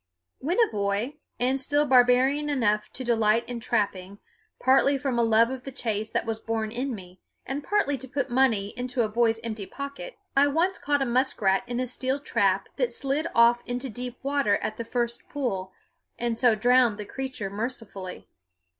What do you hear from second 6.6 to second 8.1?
in me, and partly to